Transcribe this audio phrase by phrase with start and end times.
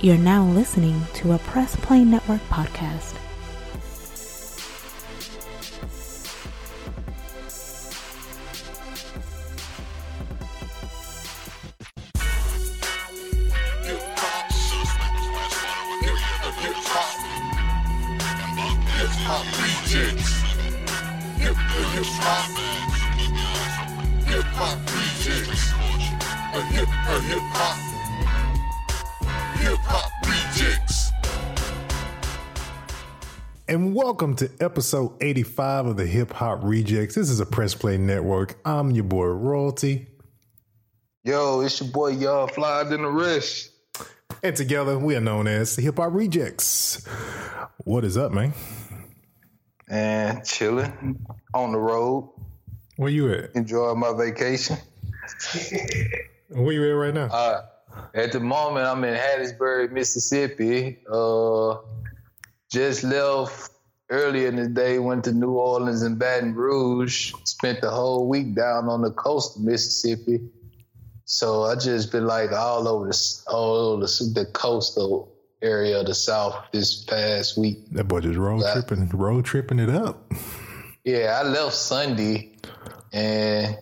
[0.00, 3.16] You're now listening to a Press Play Network podcast.
[34.08, 37.12] Welcome to episode 85 of the Hip Hop Rejectz.
[37.12, 38.58] This is a Press Play Network.
[38.64, 40.06] I'm your boy Royalty.
[41.24, 43.70] Yo, it's your boy Y'all Fly than the rest.
[44.42, 47.06] And together we are known as the Hip Hop Rejectz.
[47.84, 48.54] What is up, man?
[49.90, 51.22] And chilling
[51.52, 52.32] on the road,
[52.96, 53.54] Where you at?
[53.54, 54.78] enjoying my vacation.
[56.48, 57.26] Where you at right now?
[57.26, 57.66] Uh,
[58.14, 60.96] at the moment, I'm in Hattiesburg, Mississippi.
[61.12, 61.76] Uh,
[62.70, 63.72] just left
[64.10, 67.32] earlier in the day, went to New Orleans and Baton Rouge.
[67.44, 70.40] Spent the whole week down on the coast of Mississippi.
[71.24, 76.06] So I just been like all over the all over the, the coastal area of
[76.06, 77.78] the South this past week.
[77.92, 80.32] that boy just road that- tripping, road tripping it up.
[81.04, 82.56] Yeah, I left Sunday,
[83.12, 83.76] and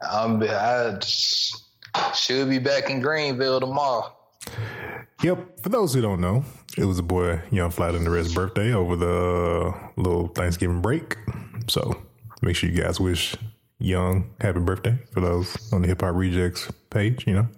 [0.00, 0.98] I'm I
[2.14, 4.12] should be back in Greenville tomorrow.
[5.22, 5.60] Yep.
[5.62, 6.44] For those who don't know,
[6.76, 11.16] it was a boy Young Flat and the Rest birthday over the little Thanksgiving break.
[11.68, 12.02] So
[12.42, 13.34] make sure you guys wish
[13.78, 17.48] Young happy birthday for those on the Hip Hop Rejectz page, you know.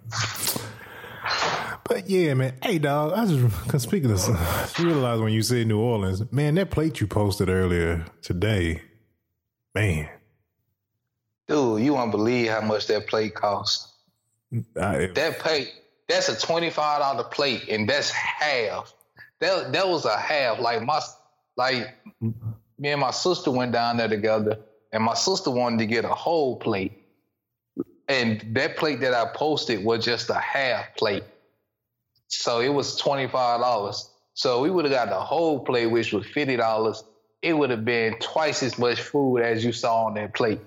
[1.85, 2.55] But yeah, man.
[2.63, 3.13] Hey, dog.
[3.15, 7.01] I just cause speaking of, I realized when you said New Orleans, man, that plate
[7.01, 8.83] you posted earlier today,
[9.75, 10.09] man.
[11.49, 13.89] Dude, you won't believe how much that plate cost.
[14.81, 15.73] I, That plate,
[16.09, 18.95] that's a twenty five dollar plate, and that's half.
[19.41, 20.59] That that was a half.
[20.61, 21.01] Like my
[21.57, 24.59] like me and my sister went down there together,
[24.93, 26.93] and my sister wanted to get a whole plate,
[28.09, 31.25] and that plate that I posted was just a half plate.
[32.29, 34.11] So it was twenty five dollars.
[34.35, 37.05] So we would have got the whole plate, which was fifty dollars.
[37.43, 40.61] It would have been twice as much food as you saw on that plate.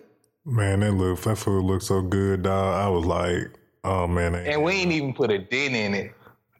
[0.45, 2.75] man, that look that food looked so good, dog.
[2.75, 3.51] I was like,
[3.83, 6.13] oh man, And we ain't even put a dent in it.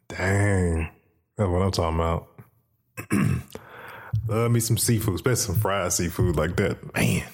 [0.08, 0.88] Dang.
[1.36, 2.28] That's what I'm talking about.
[4.28, 6.94] Love me some seafood, especially some fried seafood like that.
[6.94, 7.24] Man.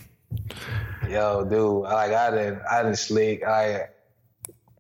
[1.08, 3.44] Yo, dude, like I didn't, I didn't slick.
[3.44, 3.88] I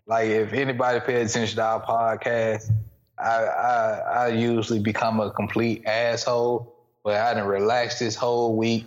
[0.06, 2.70] like if anybody paid attention to our podcast,
[3.18, 6.74] I I, I usually become a complete asshole.
[7.04, 8.86] But I didn't relax this whole week.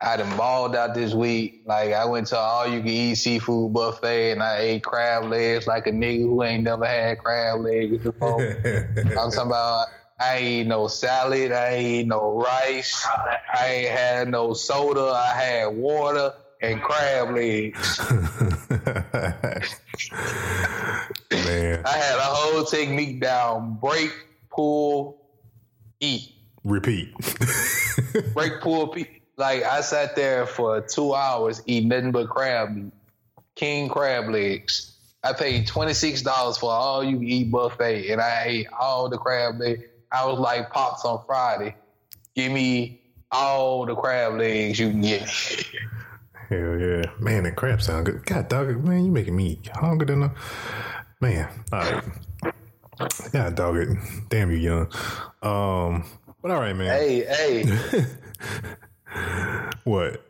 [0.00, 1.62] I done balled out this week.
[1.66, 5.66] Like I went to all you can eat seafood buffet and I ate crab legs
[5.66, 8.40] like a nigga who ain't never had crab legs before.
[8.96, 9.88] I'm talking about
[10.20, 13.06] I ain't eat no salad, I ain't eat no rice,
[13.54, 18.00] I ain't had no soda, I had water and crab legs.
[21.30, 21.82] Man.
[21.84, 23.78] I had a whole technique down.
[23.80, 24.12] Break,
[24.50, 25.22] pull,
[26.00, 26.32] eat.
[26.64, 27.14] Repeat.
[28.34, 29.17] Break, pull, eat.
[29.38, 32.92] Like I sat there for two hours eating nothing but crab meat.
[33.54, 34.96] King crab legs.
[35.22, 39.16] I paid twenty six dollars for all you eat buffet, and I ate all the
[39.16, 39.84] crab legs.
[40.10, 41.76] I was like pops on Friday.
[42.34, 43.00] Give me
[43.30, 45.22] all the crab legs you can get.
[46.48, 47.04] Hell yeah.
[47.20, 48.26] Man, that crab sound good.
[48.26, 50.34] God dog man, you making me hungry than a
[51.20, 51.48] man.
[51.72, 52.04] All right.
[53.32, 53.88] God dog it.
[54.30, 54.92] Damn you young.
[55.42, 56.04] Um
[56.40, 56.86] but all right, man.
[56.86, 57.64] Hey, hey,
[59.84, 60.22] What?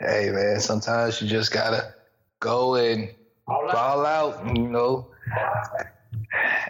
[0.00, 0.60] hey, man.
[0.60, 1.94] Sometimes you just gotta
[2.40, 3.10] go and
[3.46, 5.08] fall out, you know.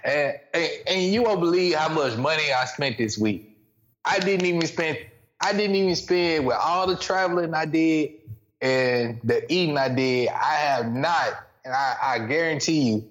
[0.05, 3.57] And, and and you won't believe how much money I spent this week.
[4.05, 4.99] I didn't even spend.
[5.41, 8.13] I didn't even spend with all the traveling I did
[8.61, 10.29] and the eating I did.
[10.29, 13.09] I have not, and I, I guarantee you,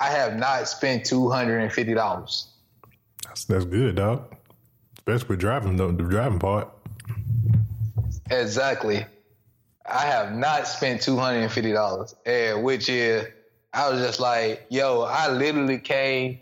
[0.00, 2.48] I have not spent two hundred and fifty dollars.
[3.24, 4.34] That's, that's good, dog.
[5.06, 6.68] Especially driving though, the driving part.
[8.30, 9.04] Exactly.
[9.84, 13.26] I have not spent two hundred and fifty dollars, which is,
[13.72, 16.38] I was just like, yo, I literally came,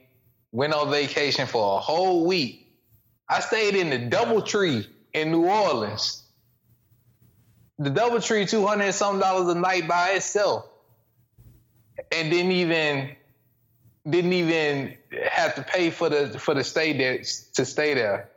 [0.53, 2.71] went on vacation for a whole week.
[3.29, 6.23] I stayed in the DoubleTree in New Orleans.
[7.79, 10.69] The DoubleTree, two hundred and some dollars a night by itself,
[12.13, 13.17] and didn't even
[14.09, 14.97] didn't even
[15.31, 17.19] have to pay for the for the stay there
[17.55, 18.30] to stay there.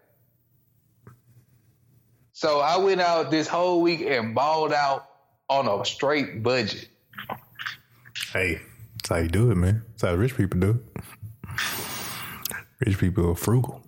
[2.43, 5.07] So I went out this whole week and balled out
[5.47, 6.89] on a straight budget.
[8.33, 8.59] Hey,
[8.97, 9.81] that's how you do it, man.
[9.91, 11.03] That's how rich people do it.
[12.85, 13.81] Rich people are frugal.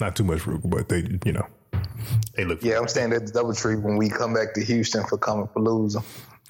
[0.00, 1.46] Not too much frugal, but they, you know,
[2.36, 2.62] they look.
[2.62, 6.02] Yeah, I'm staying at the DoubleTree when we come back to Houston for Comicpalooza.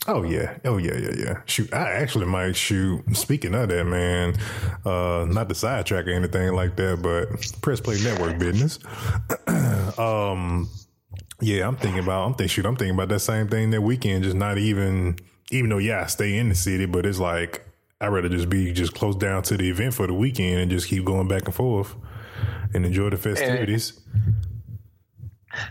[0.09, 1.41] Oh yeah, oh yeah, yeah, yeah.
[1.47, 3.03] Shoot, I actually might shoot.
[3.17, 4.37] Speaking of that, man,
[4.85, 8.79] uh, not to sidetrack or anything like that, but press play network business.
[9.99, 10.69] um,
[11.41, 12.27] yeah, I'm thinking about.
[12.27, 12.49] I'm thinking.
[12.49, 14.25] Shoot, I'm thinking about that same thing that weekend.
[14.25, 15.19] Just not even,
[15.51, 17.67] even though yeah, I stay in the city, but it's like
[18.01, 20.89] I'd rather just be just close down to the event for the weekend and just
[20.89, 21.95] keep going back and forth
[22.75, 23.99] and enjoy the festivities.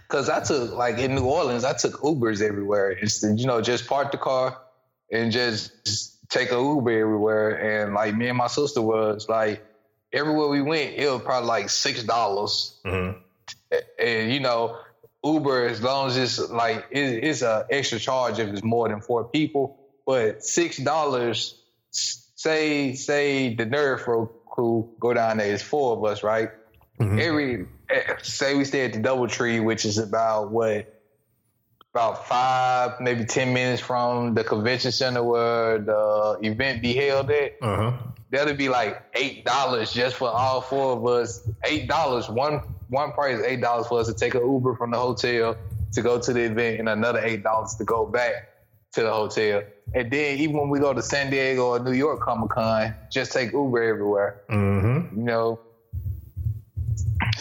[0.07, 2.91] Cause I took like in New Orleans, I took Ubers everywhere.
[2.91, 4.57] Instead, you know, just park the car
[5.11, 5.71] and just
[6.29, 7.83] take a Uber everywhere.
[7.83, 9.63] And like me and my sister was like,
[10.11, 12.75] everywhere we went, it was probably like six dollars.
[12.85, 13.19] Mm-hmm.
[13.99, 14.77] And you know,
[15.23, 19.01] Uber as long as it's like it, it's a extra charge if it's more than
[19.01, 21.59] four people, but six dollars.
[21.91, 23.65] Say say the
[24.03, 25.53] Flow crew go down there.
[25.53, 26.51] It's four of us, right?
[26.99, 27.19] Mm-hmm.
[27.19, 27.65] Every
[28.21, 30.91] say we stay at the DoubleTree, which is about what
[31.93, 37.53] about five, maybe ten minutes from the convention center where the event be held at.
[37.61, 37.93] Uh-huh.
[38.31, 41.47] That'll be like eight dollars just for all four of us.
[41.63, 42.27] Eight dollars.
[42.27, 45.55] One one price eight dollars for us to take an Uber from the hotel
[45.93, 48.49] to go to the event, and another eight dollars to go back
[48.93, 49.63] to the hotel.
[49.93, 53.31] And then even when we go to San Diego or New York Comic Con, just
[53.31, 54.41] take Uber everywhere.
[54.49, 55.19] Mm-hmm.
[55.19, 55.59] You know,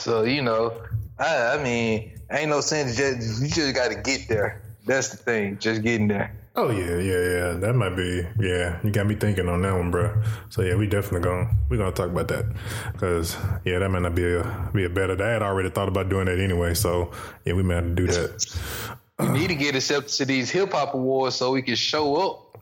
[0.05, 0.83] so you know,
[1.19, 2.95] I, I mean, ain't no sense.
[2.95, 4.63] Just you just got to get there.
[4.85, 5.57] That's the thing.
[5.59, 6.37] Just getting there.
[6.55, 7.53] Oh yeah, yeah, yeah.
[7.55, 8.23] That might be.
[8.39, 10.23] Yeah, you got me thinking on that one, bro.
[10.51, 12.45] So yeah, we definitely going we gonna talk about that
[12.93, 13.35] because
[13.65, 15.21] yeah, that might not be a be a better.
[15.25, 16.75] I had already thought about doing that anyway.
[16.75, 17.11] So
[17.47, 18.59] yeah, we might have to do that.
[19.21, 22.59] We need to get accepted to these hip hop awards so we can show up.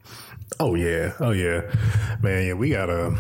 [0.60, 1.62] Oh yeah, oh yeah,
[2.22, 2.46] man.
[2.46, 3.18] Yeah, we gotta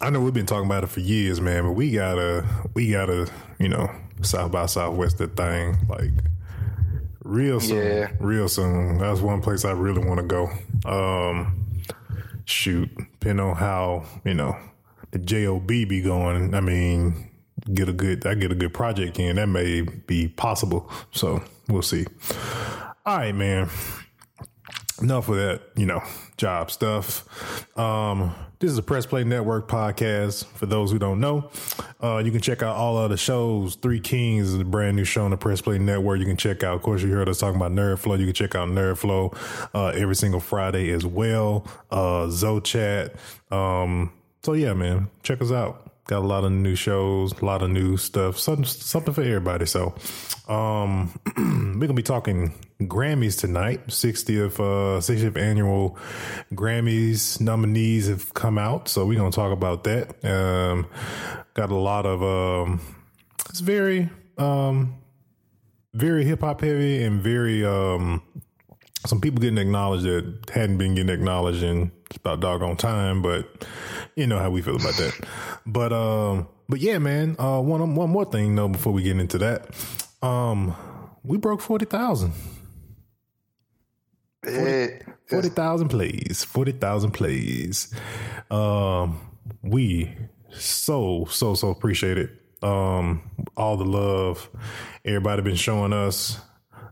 [0.00, 2.44] I know we've been talking about it for years, man, but we gotta,
[2.74, 3.90] we gotta, you know,
[4.22, 6.10] South by Southwest that thing like
[7.24, 8.10] real soon, yeah.
[8.20, 8.98] real soon.
[8.98, 10.50] That's one place I really want to go.
[10.84, 11.80] Um,
[12.44, 14.56] shoot, depending on how you know
[15.10, 16.54] the job be going.
[16.54, 17.30] I mean,
[17.72, 19.36] get a good, I get a good project in.
[19.36, 20.90] That may be possible.
[21.12, 22.06] So we'll see.
[23.04, 23.68] All right, man.
[25.02, 26.02] Enough of that, you know,
[26.38, 27.28] job stuff.
[27.78, 30.46] Um, this is a Press Play Network podcast.
[30.46, 31.50] For those who don't know,
[32.02, 33.74] uh, you can check out all of the shows.
[33.74, 36.18] Three Kings is a brand new show on the Press Play Network.
[36.18, 36.76] You can check out.
[36.76, 38.14] Of course, you heard us talking about Nerd Flow.
[38.14, 39.34] You can check out Nerd Flow
[39.74, 41.66] uh, every single Friday as well.
[41.90, 43.16] Uh, Zochat.
[43.52, 45.92] Um, so yeah, man, check us out.
[46.08, 49.66] Got a lot of new shows, a lot of new stuff, something something for everybody.
[49.66, 49.94] So,
[50.46, 53.88] um, we're gonna be talking Grammys tonight.
[53.88, 55.98] 60th uh 60th annual
[56.54, 60.24] Grammys nominees have come out, so we're gonna talk about that.
[60.24, 60.86] Um,
[61.54, 62.80] got a lot of um,
[63.50, 64.94] it's very um,
[65.92, 68.22] very hip hop heavy and very um
[69.06, 73.66] some people getting acknowledged that hadn't been getting acknowledged in about doggone time, but
[74.14, 75.28] you know how we feel about that.
[75.66, 77.36] But um, but yeah, man.
[77.38, 79.74] Uh, one one more thing though before we get into that,
[80.22, 80.74] um,
[81.22, 82.32] we broke forty thousand.
[85.26, 86.44] Forty thousand plays.
[86.44, 87.92] Forty thousand plays.
[88.50, 89.20] Um,
[89.62, 90.14] we
[90.50, 92.30] so so so appreciate it.
[92.62, 93.22] Um,
[93.56, 94.48] all the love
[95.04, 96.40] everybody been showing us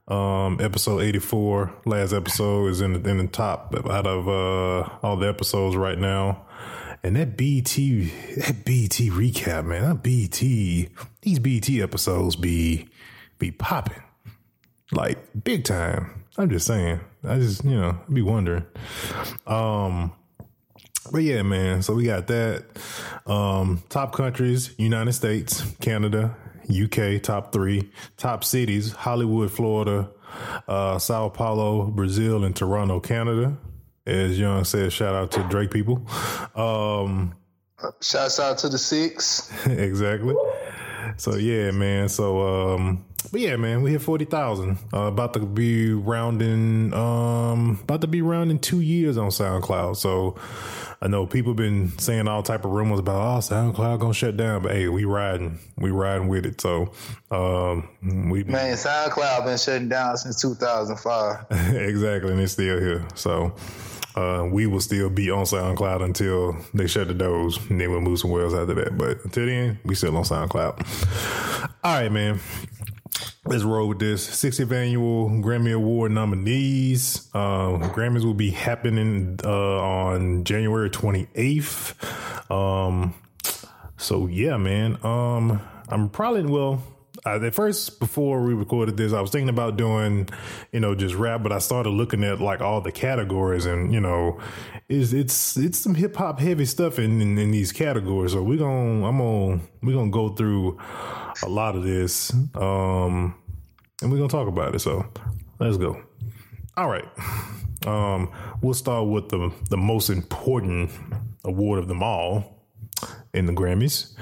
[0.08, 5.16] um, episode 84, last episode is in the, in the top out of uh, all
[5.16, 6.46] the episodes right now.
[7.02, 10.88] And that BT, that BT recap, man, that BT,
[11.22, 12.88] these BT episodes be
[13.38, 14.02] be popping
[14.92, 16.24] like big time.
[16.36, 17.00] I'm just saying.
[17.22, 18.64] I just you know be wondering.
[19.46, 20.12] Um,
[21.12, 21.82] but yeah, man.
[21.82, 22.64] So we got that.
[23.26, 26.34] Um, top countries: United States, Canada,
[26.70, 27.90] UK, top three.
[28.16, 30.10] Top cities, Hollywood, Florida,
[30.68, 33.56] uh, Sao Paulo, Brazil, and Toronto, Canada.
[34.06, 36.06] As Young said, shout out to Drake people.
[36.54, 37.34] Um,
[38.00, 39.50] Shouts out to the six.
[39.66, 40.34] exactly.
[41.16, 42.08] So yeah, man.
[42.08, 44.78] So um, but yeah, man, we hit forty thousand.
[44.92, 49.96] Uh, about to be rounding, um, about to be rounding two years on SoundCloud.
[49.96, 50.36] So
[51.00, 54.62] I know people been saying all type of rumors about oh SoundCloud gonna shut down,
[54.62, 56.60] but hey, we riding, we riding with it.
[56.60, 56.92] So
[57.30, 61.46] um, we man, SoundCloud been shutting down since two thousand five.
[61.50, 63.06] exactly, and it's still here.
[63.14, 63.54] So.
[64.16, 68.00] Uh, we will still be on SoundCloud until they shut the doors, and then we'll
[68.00, 68.96] move somewhere else after that.
[68.96, 71.68] But until then, we still on SoundCloud.
[71.82, 72.38] All right, man
[73.46, 77.28] let's roll with this 60th annual Grammy Award nominees.
[77.34, 79.48] Uh, Grammys will be happening uh,
[79.80, 82.50] on January 28th.
[82.50, 83.14] Um,
[83.96, 84.98] So yeah, man.
[85.04, 86.82] Um, I'm probably well.
[87.26, 90.28] Uh, at first, before we recorded this, I was thinking about doing,
[90.72, 94.00] you know, just rap, but I started looking at like all the categories, and you
[94.00, 94.40] know,
[94.90, 98.32] is it's it's some hip hop heavy stuff in, in, in these categories.
[98.32, 100.78] So we're gonna I'm gonna we're gonna go through
[101.42, 103.34] a lot of this, um,
[104.02, 104.80] and we're gonna talk about it.
[104.80, 105.06] So
[105.58, 106.00] let's go.
[106.76, 107.06] All right,
[107.86, 110.90] um, we'll start with the the most important
[111.44, 112.66] award of them all
[113.32, 114.14] in the Grammys.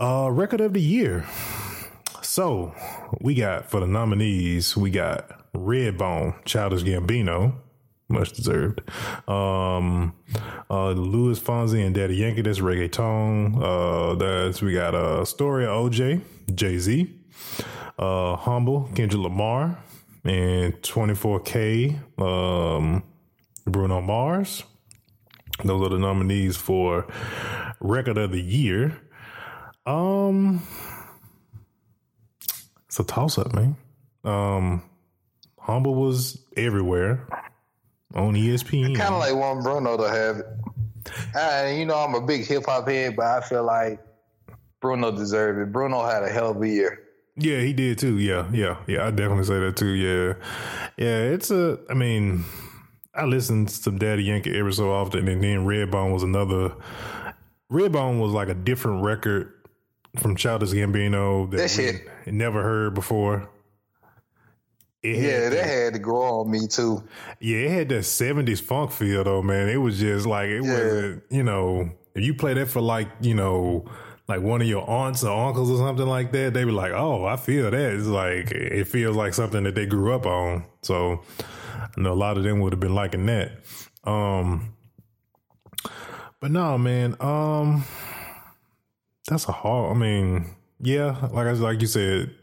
[0.00, 1.26] Uh, record of the year.
[2.22, 2.74] So
[3.20, 7.54] we got for the nominees, we got Redbone, Childish Gambino,
[8.08, 8.80] much deserved.
[9.28, 10.14] Um,
[10.70, 13.62] uh, Luis Fonsi and Daddy Yankee, that's reggaeton.
[13.62, 16.22] Uh, that's we got a uh, story of OJ,
[16.54, 17.14] Jay Z,
[17.98, 19.78] uh, Humble, Kendrick Lamar,
[20.24, 23.02] and 24K, um,
[23.66, 24.64] Bruno Mars.
[25.64, 27.06] Those are the nominees for
[27.80, 28.96] record of the year.
[29.86, 30.62] Um,
[32.86, 33.76] it's a toss up, man.
[34.24, 34.82] Um,
[35.58, 37.26] Humble was everywhere
[38.14, 38.96] on ESPN.
[38.96, 40.46] Kind of like one Bruno to have it.
[41.36, 44.00] And you know, I'm a big hip hop head, but I feel like
[44.80, 45.72] Bruno deserved it.
[45.72, 47.04] Bruno had a hell of a year.
[47.36, 48.18] Yeah, he did too.
[48.18, 49.06] Yeah, yeah, yeah.
[49.06, 49.92] I definitely say that too.
[49.92, 50.34] Yeah,
[50.96, 51.32] yeah.
[51.32, 51.78] It's a.
[51.88, 52.44] I mean,
[53.14, 56.74] I listen to Daddy Yankee every so often, and then Redbone was another.
[57.70, 59.52] Redbone was like a different record
[60.16, 63.48] from Childish Gambino that, that we never heard before.
[65.02, 67.04] It yeah, that had to grow on me too.
[67.40, 69.68] Yeah, it had that seventies funk feel though, man.
[69.68, 70.72] It was just like it yeah.
[70.72, 73.84] wasn't, you know, if you play that for like, you know,
[74.26, 77.24] like one of your aunts or uncles or something like that, they be like, "Oh,
[77.24, 80.64] I feel that." It's like it feels like something that they grew up on.
[80.82, 83.52] So, I know a lot of them would have been liking that.
[84.04, 84.74] Um,
[86.40, 87.16] but no, man.
[87.20, 87.84] Um,
[89.28, 89.96] that's a hard.
[89.96, 92.34] I mean, yeah, like I like you said,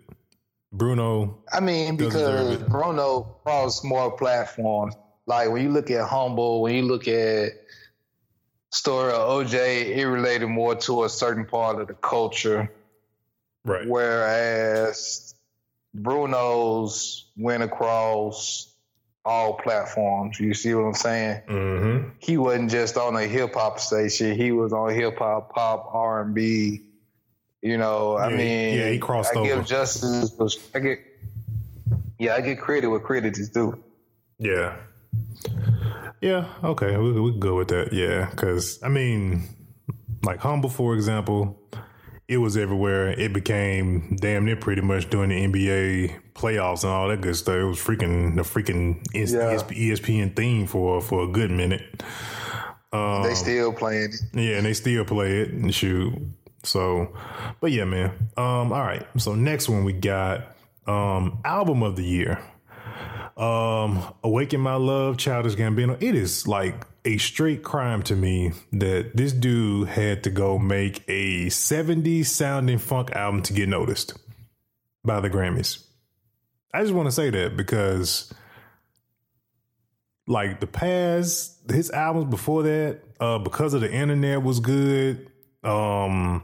[0.78, 1.44] Bruno.
[1.52, 4.96] I mean, because Bruno crossed more platforms.
[5.26, 7.54] Like when you look at Humble, when you look at
[8.70, 12.72] story of OJ, it related more to a certain part of the culture.
[13.64, 13.88] Right.
[13.88, 15.34] Whereas
[15.94, 18.72] Bruno's went across
[19.24, 20.40] all platforms.
[20.40, 21.42] You see what I'm saying?
[21.48, 22.10] Mm-hmm.
[22.20, 24.38] He wasn't just on a hip hop station.
[24.38, 26.84] He was on hip hop, pop, R and B.
[27.66, 29.56] You know, I mean, yeah, he crossed I over.
[29.56, 30.32] give justice.
[30.76, 31.00] I get,
[32.20, 33.84] yeah, I get credit where credit is due.
[34.38, 34.76] Yeah,
[36.22, 37.92] yeah, okay, we we go with that.
[37.92, 39.50] Yeah, because I mean,
[40.22, 41.60] like humble, for example,
[42.28, 43.10] it was everywhere.
[43.10, 47.56] It became damn near pretty much during the NBA playoffs and all that good stuff.
[47.56, 49.58] It was freaking the freaking yeah.
[49.58, 52.04] ESPN theme for for a good minute.
[52.94, 54.16] Um, they still playing it.
[54.34, 56.14] Yeah, and they still play it and shoot.
[56.66, 57.16] So,
[57.62, 58.12] but yeah, man.
[58.38, 59.06] Um, all right.
[59.18, 60.56] So next one we got
[60.88, 62.40] um album of the year.
[63.38, 66.02] Um, Awaken My Love, Childish Gambino.
[66.02, 71.04] It is like a straight crime to me that this dude had to go make
[71.10, 74.18] a 70s sounding funk album to get noticed
[75.04, 75.86] by the Grammys.
[76.74, 78.34] I just want to say that because
[80.28, 85.30] like the past his albums before that uh because of the internet was good
[85.64, 86.44] um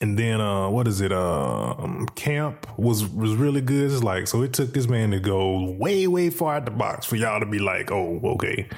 [0.00, 1.12] and then uh what is it?
[1.12, 3.90] Uh um, camp was was really good.
[3.90, 7.06] It's like so it took this man to go way way far out the box
[7.06, 8.68] for y'all to be like oh okay.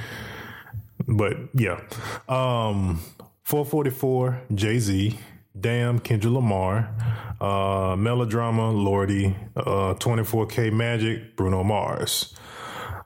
[1.07, 1.81] But yeah.
[2.29, 3.01] Um
[3.43, 5.19] 444 jay-z
[5.59, 6.95] damn kendrick lamar
[7.41, 12.35] uh melodrama Lordy, uh 24k magic bruno mars.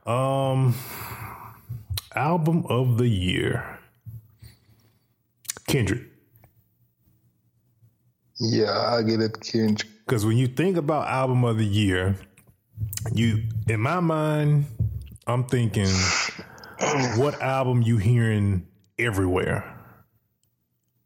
[0.07, 0.75] Um
[2.15, 3.79] album of the year.
[5.67, 6.14] Kendrick
[8.41, 9.91] yeah, I get it, Kendrick.
[10.07, 12.17] Because when you think about album of the year,
[13.13, 14.67] you in my mind,
[15.27, 15.89] I'm thinking,
[17.17, 18.67] what album you hearing
[18.99, 19.71] everywhere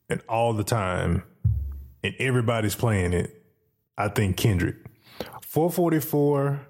[0.08, 1.22] and all the time,
[2.02, 3.42] and everybody's playing it.
[3.96, 4.76] I think Kendrick.
[5.42, 6.66] 444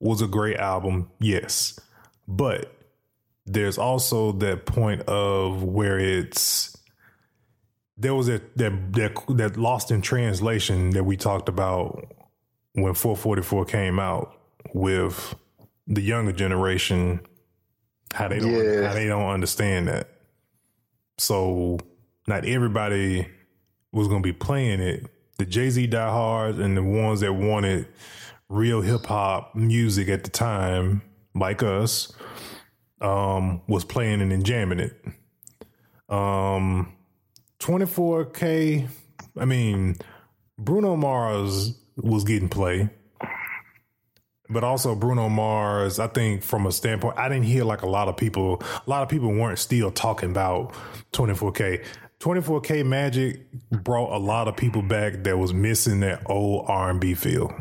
[0.00, 1.78] was a great album, yes,
[2.26, 2.74] but
[3.46, 6.76] there's also that point of where it's
[8.00, 12.06] there was that that that that lost in translation that we talked about
[12.72, 14.34] when 444 came out
[14.72, 15.34] with
[15.86, 17.20] the younger generation
[18.14, 18.88] how they don't yeah.
[18.88, 20.08] how they don't understand that.
[21.18, 21.78] So
[22.26, 23.28] not everybody
[23.92, 25.06] was going to be playing it.
[25.38, 27.86] The Jay-Z diehards and the ones that wanted
[28.48, 31.02] real hip hop music at the time,
[31.34, 32.12] like us,
[33.00, 35.04] um, was playing it and jamming it.
[36.08, 36.92] Um,
[37.60, 38.88] 24K,
[39.38, 39.96] I mean,
[40.58, 42.90] Bruno Mars was getting play.
[44.48, 48.08] But also Bruno Mars, I think from a standpoint, I didn't hear like a lot
[48.08, 50.74] of people, a lot of people weren't still talking about
[51.12, 51.84] 24K.
[52.18, 57.54] 24K Magic brought a lot of people back that was missing that old R&B feel.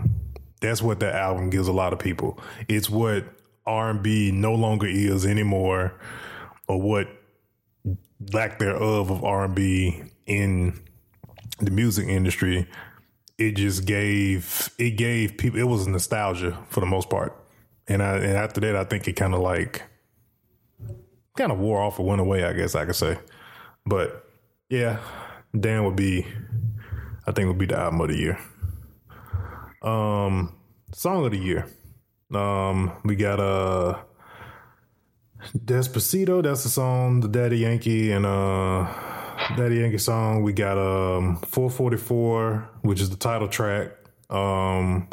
[0.62, 2.40] That's what that album gives a lot of people.
[2.68, 3.26] It's what
[3.66, 5.94] R&B no longer is anymore
[6.68, 7.08] or what
[8.34, 10.80] lack thereof of R&B in
[11.60, 12.68] the music industry
[13.40, 17.34] it just gave it gave people it was nostalgia for the most part.
[17.88, 19.82] And I and after that I think it kind of like
[21.38, 23.18] kind of wore off or went away I guess I could say.
[23.86, 24.30] But
[24.70, 25.00] yeah
[25.58, 26.28] Dan would be
[27.26, 28.40] I think would be the album of the year.
[29.82, 30.54] Um
[30.92, 31.66] song of the year.
[32.34, 34.02] Um we got uh
[35.58, 38.88] Despacito that's the song the Daddy Yankee and uh
[39.56, 40.44] Daddy Yankee song.
[40.44, 43.92] We got um 444, which is the title track.
[44.30, 45.08] Um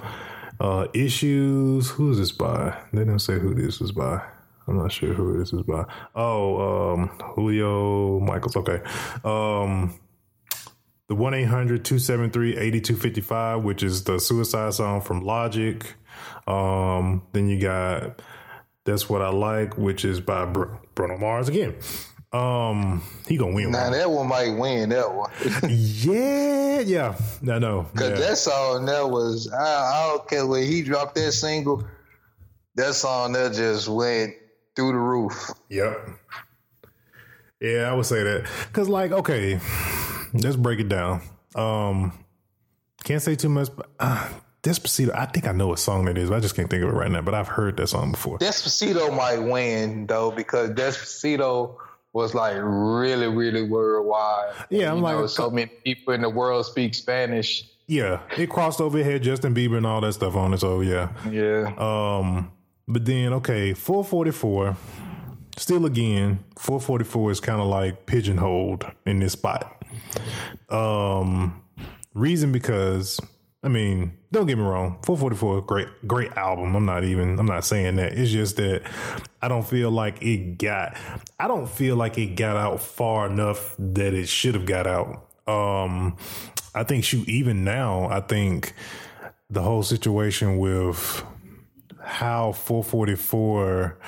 [0.61, 1.91] uh Issues.
[1.91, 2.77] Who is this by?
[2.93, 4.23] They didn't say who this is by.
[4.67, 5.85] I'm not sure who this is by.
[6.15, 8.57] Oh, um Julia Michaels.
[8.57, 8.81] Okay.
[9.25, 9.95] Um
[11.09, 15.95] the 1 800 273 8255, which is the suicide song from Logic.
[16.49, 18.21] Um, then you got
[18.87, 20.65] That's What I Like, which is by Br-
[20.95, 21.75] Bruno Mars again.
[22.33, 23.71] Um, he gonna win.
[23.71, 23.93] Now one.
[23.93, 25.31] that one might win that one.
[25.71, 27.15] yeah, yeah,
[27.51, 27.87] I know.
[27.95, 28.15] Cause Yeah.
[28.17, 31.87] that song that was I, I don't care when he dropped that single,
[32.75, 34.35] that song that just went
[34.75, 35.51] through the roof.
[35.71, 36.09] Yep.
[37.61, 39.59] Yeah, I would say that because, like, okay,
[40.35, 41.23] let's break it down.
[41.55, 42.13] Um,
[43.03, 44.29] can't say too much, but uh,
[44.67, 45.15] Despacito.
[45.17, 46.29] I think I know what song that is.
[46.31, 47.21] But I just can't think of it right now.
[47.23, 48.39] But I've heard that song before.
[48.39, 51.77] Despacito might win though because Despacito
[52.13, 54.55] was like really, really worldwide.
[54.71, 57.65] Yeah, I'm like- know, so many people in the world speak Spanish.
[57.87, 58.99] Yeah, it crossed over.
[59.05, 59.19] here.
[59.21, 60.59] Justin Bieber and all that stuff on it.
[60.61, 61.11] So yeah.
[61.31, 62.51] Yeah, Um,
[62.89, 64.77] but then okay, 444.
[65.59, 69.83] Still again, 444 is kind of like pigeonholed in this spot.
[70.69, 71.63] Um,
[72.15, 73.21] reason because
[73.67, 76.77] I mean, don't get me wrong, 444 great great album.
[76.77, 78.13] I'm not even I'm not saying that.
[78.13, 78.83] It's just that
[79.43, 80.97] I don't feel like it got
[81.41, 85.29] I don't feel like it got out far enough that it should have got out.
[85.49, 86.17] Um,
[86.77, 88.73] I think shoot even now, I think
[89.51, 91.25] the whole situation with
[92.01, 93.99] how 444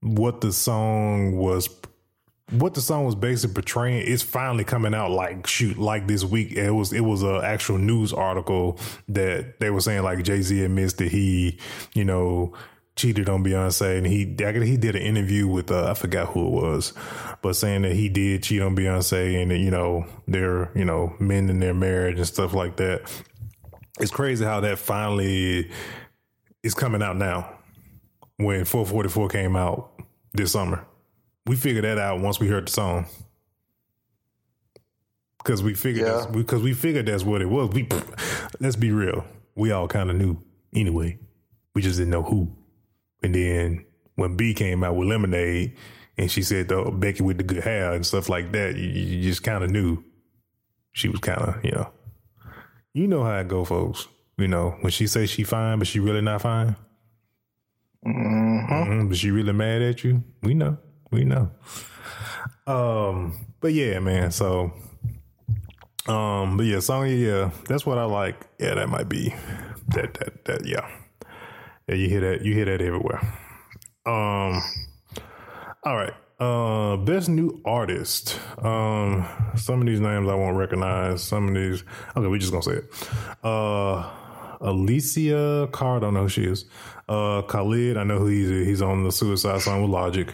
[0.00, 1.68] what the song was
[2.50, 6.52] what the song was basically portraying is finally coming out like shoot like this week
[6.52, 8.78] it was it was a actual news article
[9.08, 11.58] that they were saying like jay-z admits that he
[11.94, 12.52] you know
[12.94, 14.18] cheated on beyonce and he
[14.64, 16.92] he did an interview with uh, i forgot who it was
[17.42, 21.12] but saying that he did cheat on beyonce and that you know they're you know
[21.18, 23.02] mending their marriage and stuff like that
[23.98, 25.70] it's crazy how that finally
[26.62, 27.50] is coming out now
[28.36, 29.92] when 444 came out
[30.34, 30.86] this summer.
[31.46, 33.06] We figured that out once we heard the song.
[35.44, 36.26] Cause we figured Yeah.
[36.30, 37.70] because we figured that's what it was.
[37.70, 37.86] We
[38.58, 39.24] let's be real.
[39.54, 40.42] We all kind of knew
[40.74, 41.18] anyway.
[41.74, 42.50] We just didn't know who.
[43.22, 43.84] And then
[44.16, 45.76] when B came out with Lemonade
[46.18, 49.22] and she said the Becky with the good hair and stuff like that, you, you
[49.22, 50.02] just kind of knew
[50.92, 51.90] she was kind of, you know.
[52.92, 54.08] You know how it go, folks.
[54.38, 56.74] You know, when she says she fine, but she really not fine.
[58.04, 60.24] Mhm, but she really mad at you.
[60.42, 60.78] We know.
[61.10, 61.50] We know.
[62.66, 64.30] Um, but yeah, man.
[64.32, 64.72] So,
[66.06, 67.08] um, but yeah, song.
[67.08, 68.46] Yeah, that's what I like.
[68.58, 69.34] Yeah, that might be
[69.88, 70.14] that.
[70.14, 70.44] That.
[70.44, 70.66] That.
[70.66, 70.88] Yeah.
[71.88, 72.44] Yeah, you hear that.
[72.44, 73.20] You hear that everywhere.
[74.04, 74.62] Um.
[75.84, 76.14] All right.
[76.38, 78.38] Uh, best new artist.
[78.58, 81.22] Um, some of these names I won't recognize.
[81.22, 81.82] Some of these.
[82.16, 82.84] Okay, we just gonna say it.
[83.42, 84.10] Uh,
[84.60, 85.96] Alessia Cara.
[85.96, 86.66] I don't know who she is.
[87.08, 87.96] Uh, Khalid.
[87.96, 88.48] I know who he's.
[88.48, 90.28] He's on the Suicide song with Logic.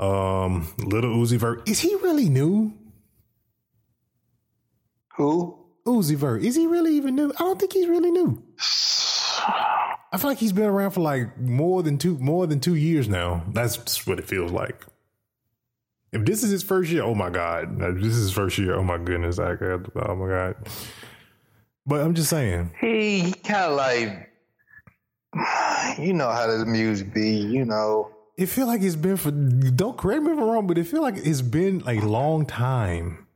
[0.00, 1.68] Um, Little Uzi Vert.
[1.68, 2.72] Is he really new?
[5.16, 5.58] who?
[5.86, 6.42] Uzi Vert.
[6.44, 7.30] Is he really even new?
[7.36, 8.42] I don't think he's really new.
[10.12, 13.08] I feel like he's been around for like more than two more than two years
[13.08, 13.44] now.
[13.52, 14.84] That's what it feels like.
[16.12, 17.80] If this is his first year, oh my god!
[17.80, 18.74] If this is his first year.
[18.74, 19.38] Oh my goodness!
[19.38, 20.54] I got, oh my god!
[21.86, 24.32] But I'm just saying, he kind of like,
[25.98, 28.10] you know how the music be, you know.
[28.36, 29.30] it feel like it's been for.
[29.30, 33.26] Don't correct me if I'm wrong, but it feel like it's been a long time.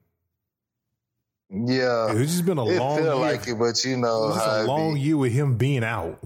[1.52, 3.14] Yeah, It's just been a it long feel year.
[3.16, 5.00] like it, but you know It's how a it long be.
[5.00, 6.18] year with him being out.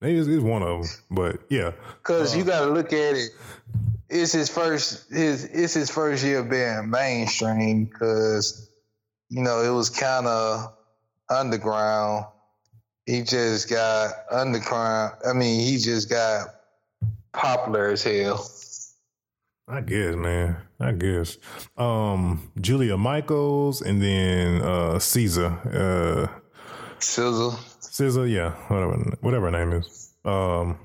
[0.00, 1.72] Maybe it's, it's one of them, but yeah.
[2.02, 3.30] Cause uh, you got to look at it.
[4.08, 7.86] It's his first his it's his first year being mainstream.
[7.88, 8.68] Cause
[9.30, 10.72] you know it was kind of
[11.30, 12.26] underground.
[13.06, 15.14] He just got underground.
[15.28, 16.48] I mean, he just got
[17.32, 18.48] popular as hell.
[19.68, 20.56] I guess, man.
[20.80, 21.38] I guess.
[21.76, 25.58] Um, Julia Michaels and then uh Caesar.
[25.72, 26.40] Uh
[26.98, 27.58] Sizzle.
[27.80, 30.12] Caesar, yeah, whatever whatever her name is.
[30.24, 30.78] Um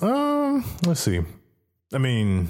[0.00, 1.22] Um, let's see.
[1.92, 2.48] I mean,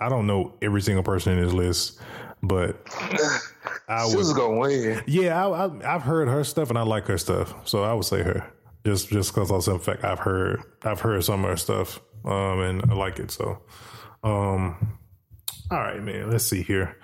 [0.00, 2.00] I don't know every single person in this list,
[2.42, 2.86] but
[3.88, 5.02] I would Sizzle gonna win.
[5.06, 8.04] Yeah, I, I, I've heard her stuff and I like her stuff, so I would
[8.04, 8.50] say her.
[8.84, 12.60] Just just because also the fact I've heard I've heard some of her stuff, um,
[12.60, 13.30] and I like it.
[13.30, 13.58] So,
[14.24, 14.98] um,
[15.70, 16.30] all right, man.
[16.30, 16.96] Let's see here.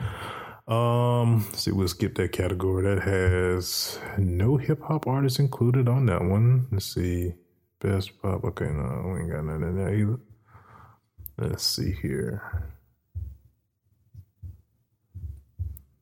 [0.66, 2.82] Um, let's see, we'll skip that category.
[2.82, 6.66] That has no hip hop artists included on that one.
[6.72, 7.34] Let's see,
[7.80, 8.42] best pop.
[8.42, 10.18] Okay, no, we ain't got none in there either.
[11.38, 12.72] Let's see here.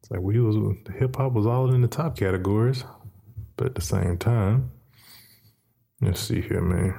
[0.04, 2.84] It's like we was hip hop was all in the top categories,
[3.56, 4.70] but at the same time,
[6.02, 6.94] let's see here, man.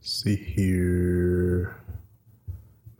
[0.00, 1.80] see here.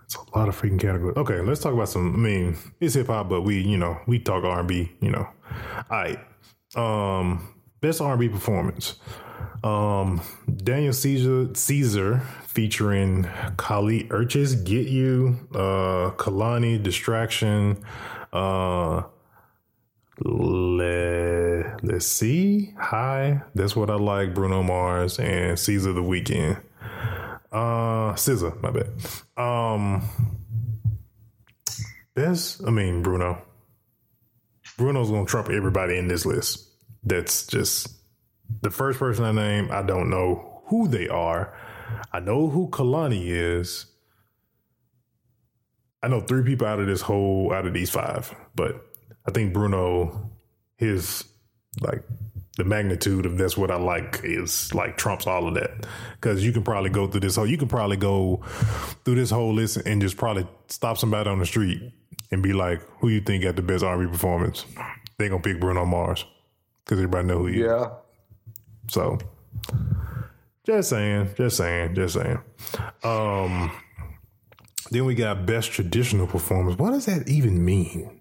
[0.04, 1.16] It's a lot of freaking categories.
[1.16, 2.14] Okay, let's talk about some.
[2.14, 4.92] I mean, it's hip hop, but we, you know, we talk R and B.
[5.00, 5.28] You know,
[5.90, 6.20] all right.
[6.76, 8.94] Um, best R and B performance.
[9.62, 10.22] Um,
[10.56, 17.84] Daniel Caesar, Caesar featuring Kali Uchis, Get You, uh, Kehlani, Distraction,
[18.32, 19.02] uh,
[20.24, 26.58] Le, let's see, Hi, that's what I like, Bruno Mars, and Caesar the Weekend.
[27.50, 28.90] Uh, Scissor, my bad.
[29.36, 30.02] Um,
[32.14, 33.42] best, I mean, Bruno.
[34.76, 36.71] Bruno's gonna trump everybody in this list.
[37.04, 37.88] That's just
[38.60, 41.54] the first person I name, I don't know who they are.
[42.12, 43.86] I know who Kehlani is.
[46.02, 48.84] I know three people out of this whole out of these five, but
[49.26, 50.30] I think Bruno,
[50.76, 51.24] his
[51.80, 52.02] like
[52.56, 55.86] the magnitude of that's what I like is like trumps all of that.
[56.20, 58.42] Cause you can probably go through this whole you can probably go
[59.04, 61.92] through this whole list and just probably stop somebody on the street
[62.30, 64.64] and be like, who you think got the best R&B performance?
[65.18, 66.24] They gonna pick Bruno Mars.
[66.84, 67.56] Cause everybody know who is.
[67.56, 67.90] Yeah.
[68.88, 69.18] So
[70.66, 72.38] just saying, just saying, just saying.
[73.04, 73.72] Um
[74.90, 76.78] then we got best traditional performance.
[76.78, 78.20] What does that even mean?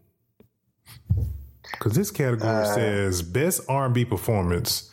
[1.72, 4.90] Because this category says best R&B performance.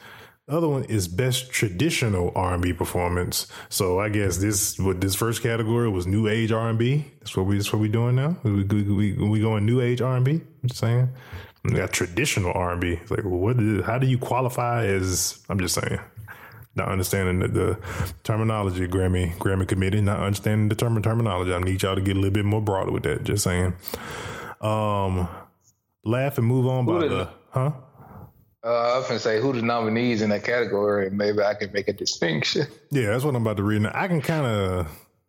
[0.46, 3.46] The other one is best traditional R&B performance.
[3.68, 7.04] So I guess this what this first category was new age R&B.
[7.20, 8.36] That's what we that's what we doing now.
[8.42, 10.30] We we, we, we going new age R&B.
[10.32, 11.10] I'm just saying.
[11.64, 13.00] Got traditional R&B.
[13.10, 13.60] Like what?
[13.60, 15.44] Is, how do you qualify as?
[15.48, 15.98] I'm just saying.
[16.74, 17.78] Not understanding the, the
[18.22, 20.00] terminology, Grammy Grammy committee.
[20.00, 21.52] Not understanding the term terminology.
[21.52, 23.24] I need y'all to get a little bit more broader with that.
[23.24, 23.74] Just saying.
[24.60, 25.28] Um,
[26.04, 27.72] laugh and move on by the the- huh.
[28.64, 31.72] Uh, I was gonna say who the nominees in that category, and maybe I can
[31.72, 32.66] make a distinction.
[32.90, 33.82] Yeah, that's what I'm about to read.
[33.82, 34.88] Now, I can kind of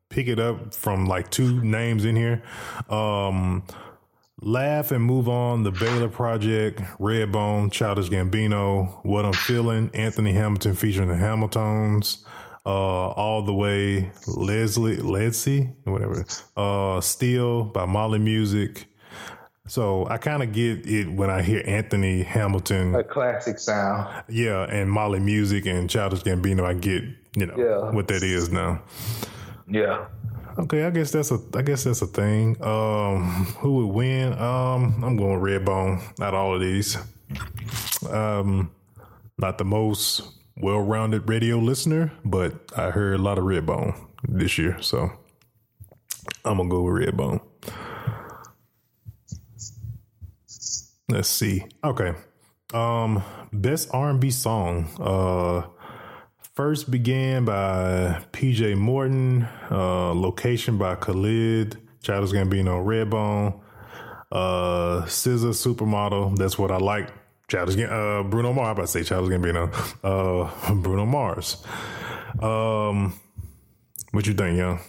[0.09, 2.41] pick it up from like two names in here.
[2.89, 3.63] Um,
[4.41, 10.75] Laugh and Move On, The Baylor Project, Redbone, Childish Gambino, What I'm Feeling, Anthony Hamilton
[10.75, 12.23] featuring the Hamiltons,
[12.65, 16.25] uh, All the Way, Leslie, Ledsey, whatever,
[16.55, 18.85] uh, Steel by Mali Music.
[19.67, 22.95] So I kind of get it when I hear Anthony Hamilton.
[22.95, 24.23] A classic sound.
[24.29, 27.03] Yeah, and Mali Music and Childish Gambino, I get
[27.35, 27.91] you know Yeah.
[27.91, 28.81] what that is now.
[29.67, 30.05] Yeah.
[30.59, 32.61] Okay, I guess that's a I guess that's a thing.
[32.61, 33.23] Um,
[33.59, 34.33] who would win?
[34.33, 36.19] Um, I'm going Redbone.
[36.19, 36.97] Not all of these.
[38.09, 38.71] Um,
[39.37, 40.21] not the most
[40.57, 43.95] well-rounded radio listener, but I heard a lot of Redbone
[44.27, 45.09] this year, so
[46.43, 47.39] I'm gonna go with Redbone.
[51.07, 51.63] Let's see.
[51.85, 52.13] Okay.
[52.73, 54.89] Um, best R&B song.
[54.99, 55.63] Uh,
[56.59, 59.47] first began by PJ Morton.
[59.71, 61.77] Uh, location by Khalid.
[62.03, 63.57] Childish Gambino, Redbone.
[64.29, 66.35] Uh, SZA, Supermodel.
[66.37, 67.13] That's what I like.
[67.47, 68.67] Childish, uh, Bruno Mars.
[68.67, 69.71] I'm about to say Childish Gambino.
[70.03, 71.63] Uh, Bruno Mars.
[72.41, 73.17] Um,
[74.11, 74.81] what you think, young?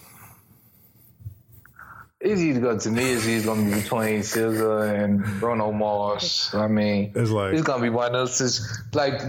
[2.21, 3.13] It's either going to me.
[3.13, 6.51] It's either going to be between SZA and Bruno Mars.
[6.53, 8.83] I mean, It's like it's gonna be one of those.
[8.93, 9.23] Like,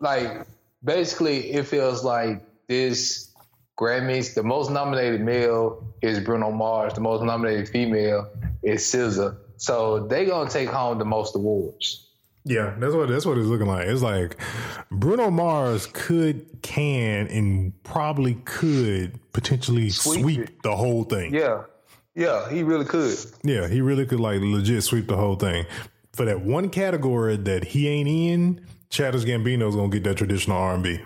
[0.00, 0.46] like
[0.84, 3.32] basically, it feels like this
[3.78, 4.34] Grammys.
[4.34, 6.94] The most nominated male is Bruno Mars.
[6.94, 8.28] The most nominated female
[8.62, 9.36] is SZA.
[9.56, 12.08] So they gonna take home the most awards.
[12.44, 13.86] Yeah, that's what that's what it's looking like.
[13.86, 14.36] It's like
[14.90, 21.32] Bruno Mars could, can, and probably could potentially Sweep sweep, the whole thing.
[21.32, 21.62] Yeah,
[22.16, 23.16] yeah, he really could.
[23.44, 25.66] Yeah, he really could like legit sweep the whole thing.
[26.12, 30.74] For that one category that he ain't in, Childish Gambino's gonna get that traditional R
[30.74, 31.00] and B.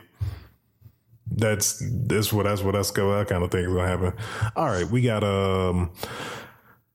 [1.31, 4.13] That's that's what that's what that's that kind of thing is gonna happen.
[4.57, 5.93] All right, we got um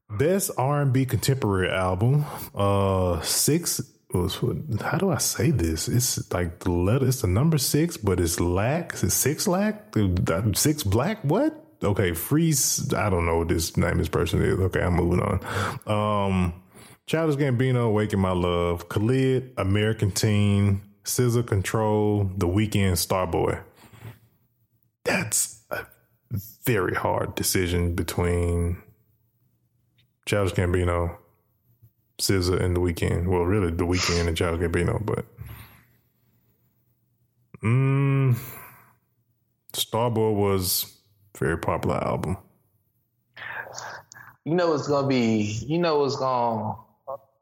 [0.09, 2.25] best R and B contemporary album.
[2.53, 3.81] Uh, six.
[4.13, 5.87] How do I say this?
[5.87, 7.07] It's like the letter.
[7.07, 8.91] It's the number six, but it's lack.
[9.01, 9.95] It's six lack.
[10.53, 11.23] Six black.
[11.23, 11.55] What?
[11.81, 12.93] Okay, freeze.
[12.93, 14.59] I don't know what this name this person is.
[14.59, 15.39] Okay, I'm moving on.
[15.87, 16.60] Um,
[17.11, 23.61] Childish Gambino, Waking My Love, Khalid, American Teen, Scissor Control, The Weeknd, Starboy.
[25.03, 25.85] That's a
[26.63, 28.81] very hard decision between
[30.25, 31.17] Childish Gambino,
[32.17, 33.27] SZA, and The Weeknd.
[33.27, 35.25] Well, really, The Weeknd and Childish Gambino, but
[37.61, 38.37] mm,
[39.73, 40.97] Starboy was
[41.37, 42.37] very popular album.
[44.45, 45.41] You know it's gonna be?
[45.67, 46.75] You know it's gonna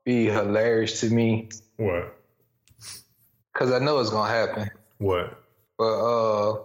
[0.10, 1.50] be hilarious to me?
[1.78, 2.18] What?
[3.54, 4.72] Because I know it's gonna happen.
[4.98, 5.40] What?
[5.78, 6.64] But uh,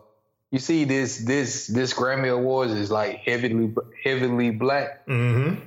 [0.50, 5.06] you see, this this this Grammy Awards is like heavily heavily black.
[5.06, 5.60] Mm-hmm.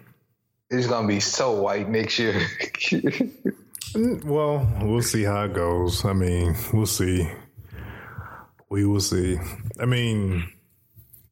[0.72, 2.42] It's gonna be so white next year.
[3.96, 6.06] Well, we'll see how it goes.
[6.06, 7.28] I mean, we'll see.
[8.70, 9.40] We will see.
[9.80, 10.52] I mean,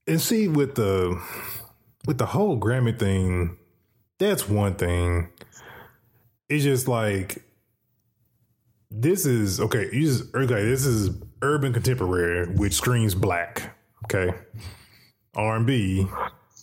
[0.08, 1.22] and see with the
[2.08, 3.58] with the whole Grammy thing,
[4.18, 5.30] that's one thing.
[6.50, 7.44] It's just like
[8.92, 9.90] this is okay.
[9.92, 10.64] You just okay.
[10.64, 11.10] This is
[11.42, 13.76] urban contemporary, which screams black.
[14.06, 14.32] Okay,
[15.36, 16.08] R and B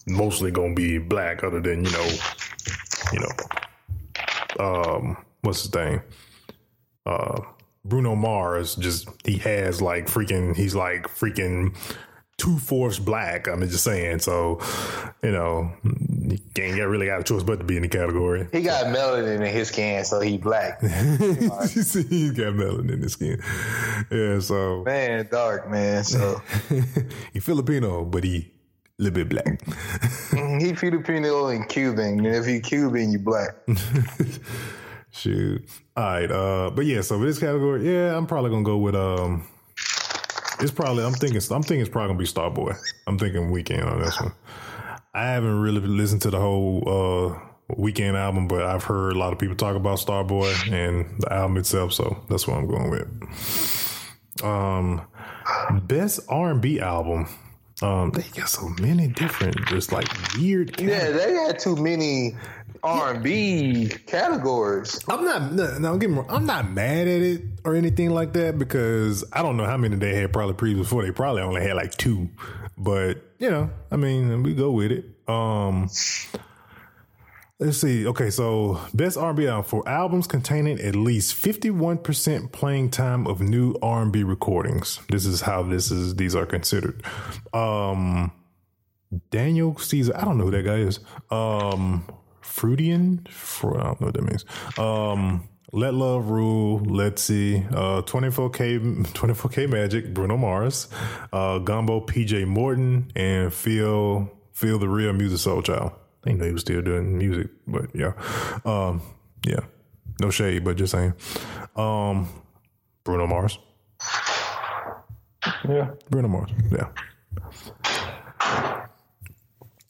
[0.06, 2.10] mostly gonna be black, other than you know,
[3.12, 6.02] you know, um, what's his name?
[7.04, 7.40] Uh,
[7.84, 8.74] Bruno Mars.
[8.76, 10.56] Just he has like freaking.
[10.56, 11.76] He's like freaking
[12.38, 13.48] two fourths black.
[13.48, 14.20] I'm just saying.
[14.20, 14.60] So,
[15.22, 15.72] you know,
[16.30, 18.46] you can't get really got a choice but to be in the category.
[18.52, 20.80] he got melanin in his skin, so he black.
[20.80, 23.42] He's got melanin in his skin.
[24.10, 26.04] Yeah, so Man, dark man.
[26.04, 26.40] So
[27.32, 28.52] he Filipino, but he
[28.98, 29.62] a little bit black.
[30.60, 33.56] he Filipino and Cuban, and if you Cuban, you black.
[35.10, 35.68] Shoot.
[35.96, 36.30] All right.
[36.30, 39.46] Uh, but yeah, so for this category, yeah, I'm probably gonna go with um.
[40.60, 42.76] It's probably I'm thinking I'm thinking it's probably gonna be Starboy.
[43.06, 44.32] I'm thinking Weeknd on this one.
[45.14, 47.38] I haven't really listened to the whole uh
[47.74, 51.56] Weeknd album, but I've heard a lot of people talk about Starboy and the album
[51.56, 54.44] itself, so that's what I'm going with.
[54.44, 55.02] Um,
[55.84, 57.28] best R&B album.
[57.80, 60.78] Um, they got so many different, just like weird.
[60.80, 62.36] Yeah, they had too many
[62.82, 64.98] R and B categories.
[65.08, 65.52] I'm not.
[65.52, 66.26] No, no, get me wrong.
[66.28, 69.96] I'm not mad at it or anything like that because I don't know how many
[69.96, 71.04] they had probably previous before.
[71.04, 72.28] They probably only had like two,
[72.76, 75.04] but you know, I mean, we go with it.
[75.28, 75.88] Um,
[77.60, 78.04] let's see.
[78.08, 83.40] Okay, so best R&B album for albums containing at least 51 percent playing time of
[83.40, 84.98] new R&B recordings.
[85.08, 86.16] This is how this is.
[86.16, 87.02] These are considered.
[87.54, 88.32] Um,
[89.30, 90.16] Daniel Caesar.
[90.16, 90.98] I don't know who that guy is.
[91.30, 92.04] Um,
[92.52, 93.26] Freudian.
[93.30, 94.44] Fru- I don't know what that means.
[94.78, 96.80] Um, Let Love Rule.
[96.80, 97.64] Let's see.
[97.70, 100.12] Uh, 24K, 24K Magic.
[100.12, 100.88] Bruno Mars.
[101.32, 102.00] Uh, Gumbo.
[102.00, 105.92] PJ Morton and Feel Feel the Real Musiq Soulchild.
[106.24, 108.12] I didn't know he was still doing music, but yeah.
[108.64, 109.00] Um,
[109.46, 109.60] yeah.
[110.20, 111.14] No shade, but just saying.
[111.74, 112.28] Um,
[113.02, 113.58] Bruno Mars.
[115.68, 115.90] Yeah.
[116.10, 116.50] Bruno Mars.
[116.70, 116.88] Yeah.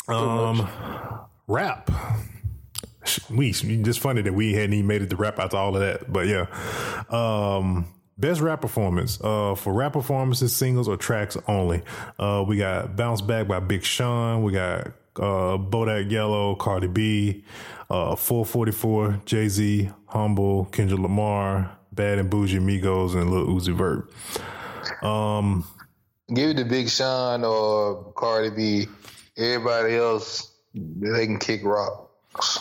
[0.09, 0.69] Um,
[1.47, 1.91] rap.
[3.31, 6.13] We just funny that we hadn't even made it to rap out all of that,
[6.13, 6.47] but yeah.
[7.11, 7.87] Um,
[8.19, 9.21] best rap performance.
[9.21, 11.83] Uh, for rap performances, singles or tracks only.
[12.19, 14.43] Uh, we got "Bounce Back" by Big Sean.
[14.43, 17.45] We got uh, "Bodak Yellow," Cardi B.
[17.91, 24.11] Uh, 444, Jay Z, Humble, Kendrick Lamar, Bad and Boujee, Migos, and Lil Uzi Vert.
[25.05, 25.67] Um,
[26.33, 28.87] Give it to Big Sean or Cardi B.
[29.37, 32.61] Everybody else, they can kick rocks.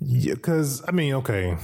[0.00, 1.56] Yeah, because I mean, okay,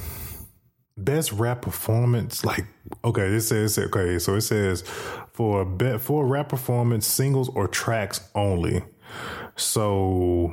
[0.97, 2.45] best rap performance.
[2.45, 2.67] Like,
[3.05, 4.83] okay, this says okay, so it says
[5.33, 8.83] for a bet for rap performance, singles or tracks only.
[9.57, 10.53] So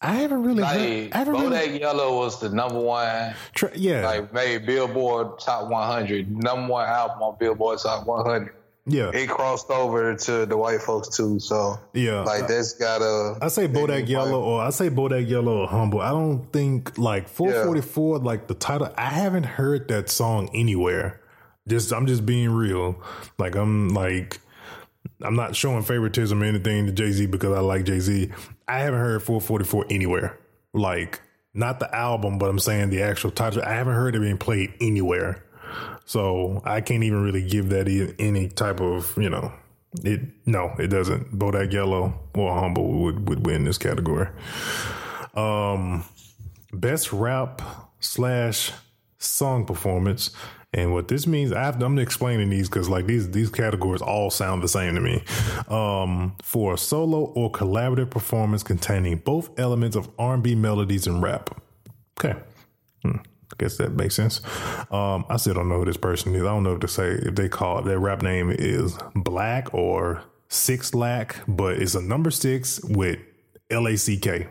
[0.00, 3.76] I haven't really, heard, Like I haven't Bodak really, Yellow was the number one, tra-
[3.76, 8.54] yeah, like made Billboard Top 100, number one album on Billboard Top 100.
[8.86, 9.10] Yeah.
[9.14, 11.38] it crossed over to the white folks too.
[11.38, 12.22] So Yeah.
[12.22, 13.38] like that's gotta.
[13.40, 16.00] I say Bodak Yellow or I say Bodak Yellow or Humble.
[16.00, 21.20] I don't think like 444, like the title, I haven't heard that song anywhere.
[21.68, 23.00] Just I'm just being real.
[23.38, 24.40] Like I'm like
[25.22, 28.30] I'm not showing favoritism or anything to Jay Z because I like Jay Z.
[28.66, 30.38] I haven't heard 444 anywhere.
[30.72, 31.20] Like
[31.52, 33.62] not the album, but I'm saying the actual title.
[33.62, 35.44] I haven't heard it being played anywhere.
[36.10, 37.86] So I can't even really give that
[38.18, 39.52] any type of, you know,
[40.02, 41.38] it no, it doesn't.
[41.38, 44.26] Bodak Yellow or Humble would, would win this category.
[45.34, 46.04] Um
[46.72, 47.62] best rap
[48.00, 48.72] slash
[49.18, 50.30] song performance.
[50.74, 54.64] And what this means, I I'm explaining these because like these these categories all sound
[54.64, 55.22] the same to me.
[55.68, 61.62] Um, for a solo or collaborative performance containing both elements of R&B melodies and rap.
[62.18, 62.36] Okay,
[63.04, 63.18] Hmm,
[63.60, 64.40] guess that makes sense.
[64.90, 66.42] Um, I still don't know who this person is.
[66.42, 69.74] I don't know if to say if they call it, their rap name is Black
[69.74, 73.18] or Six Lack, but it's a number six with
[73.70, 74.48] L A C K.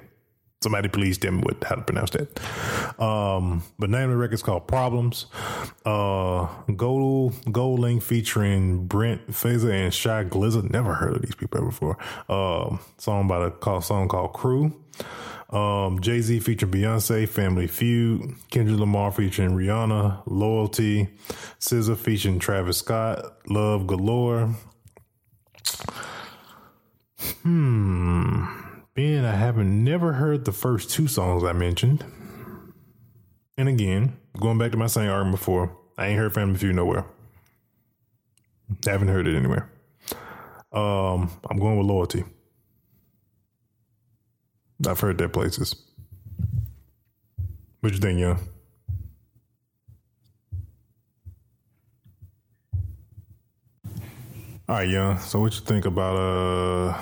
[0.61, 3.01] Somebody please tell me what how to pronounce that.
[3.01, 5.25] Um, but name of the record's called Problems.
[5.85, 10.69] Uh, GoldLink featuring Brent Faiyaz and Shy Glizzy.
[10.69, 11.97] Never heard of these people before.
[12.27, 14.73] Um, song by the call song called Crew.
[15.49, 21.09] Um, Jay Z featuring Beyonce, Family Feud, Kendrick Lamar featuring Rihanna, Loyalty,
[21.59, 24.55] SZA featuring Travis Scott, Love Galore.
[27.41, 28.45] Hmm.
[28.93, 32.05] Being I haven't never heard the first two songs I mentioned.
[33.57, 37.05] And again, going back to my same argument before, I ain't heard Family Feud nowhere.
[38.85, 39.71] haven't heard it anywhere.
[40.71, 42.23] Um, I'm going with Loyalty.
[44.87, 45.75] I've heard that places.
[47.81, 48.39] What you think, young?
[54.67, 55.17] All right, young.
[55.17, 56.97] So what you think about uh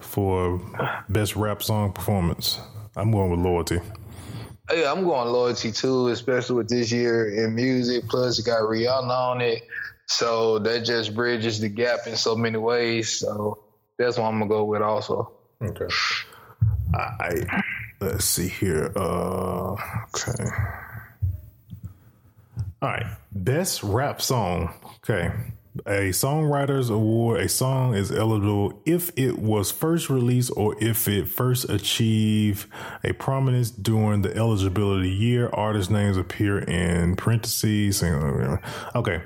[0.00, 0.60] for
[1.08, 2.58] best rap song performance?
[2.96, 3.80] I'm going with Loyalty.
[4.74, 8.06] Yeah, I'm going loyalty too, especially with this year in music.
[8.08, 9.62] Plus, it got Rihanna on it,
[10.06, 13.18] so that just bridges the gap in so many ways.
[13.18, 13.64] So
[13.96, 15.37] that's what I'm gonna go with also.
[15.62, 15.86] Okay.
[16.94, 17.62] I
[18.00, 18.92] let's see here.
[18.94, 19.72] Uh
[20.14, 20.44] okay.
[22.80, 23.06] All right.
[23.32, 24.72] Best rap song.
[24.98, 25.32] Okay.
[25.86, 31.28] A songwriters award, a song is eligible if it was first released or if it
[31.28, 32.66] first achieved
[33.04, 35.50] a prominence during the eligibility year.
[35.52, 38.02] Artist names appear in parentheses.
[38.02, 39.22] Okay.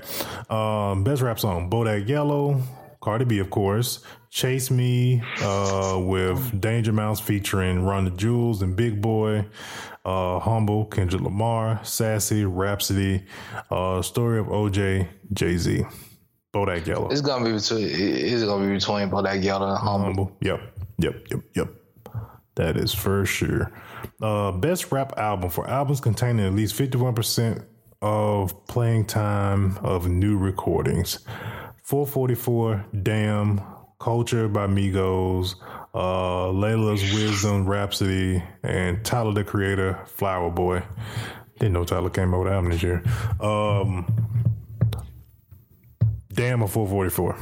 [0.50, 2.60] Um, best rap song, Bodak Yellow,
[3.00, 4.00] Cardi B, of course.
[4.32, 9.46] Chase Me uh, with Danger Mouse featuring the Jewels and Big Boi.
[10.06, 13.26] Uh, Humble, Kendrick Lamar, Sassy, Rapsody,
[13.70, 15.84] uh, Story of OJ, Jay Z.
[16.54, 17.10] Bodak Yellow.
[17.10, 17.86] It's gonna be between.
[17.90, 20.06] It's gonna be between Bodak Yellow and Humble.
[20.06, 20.36] Humble.
[20.40, 20.60] Yep.
[20.98, 21.14] Yep.
[21.30, 21.40] Yep.
[21.54, 21.68] Yep.
[22.54, 23.70] That is for sure.
[24.20, 27.64] Uh, best rap album for albums containing at least 51%
[28.00, 31.18] of playing time of new recordings.
[31.84, 33.60] 444, Damn,
[34.02, 35.54] Culture by Migos,
[35.94, 40.82] uh, Laila's Wisdom, Rapsody, and Tyler the Creator, Flower Boy.
[41.60, 43.02] Didn't know Tyler came out with an album this year.
[43.40, 44.06] Um,
[46.32, 47.36] Damn, a 444.